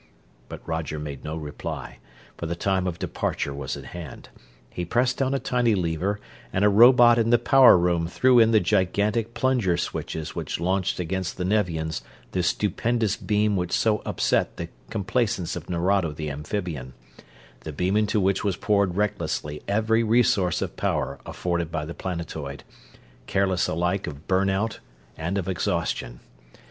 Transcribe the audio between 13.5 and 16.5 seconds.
which so upset the complacence of Nerado the